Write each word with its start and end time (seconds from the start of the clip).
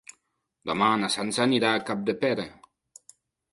Demà 0.69 0.87
na 1.01 1.09
Sança 1.17 1.45
anirà 1.45 1.75
a 1.75 1.83
Capdepera. 1.91 2.49